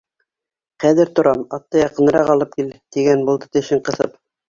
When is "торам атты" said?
1.19-1.83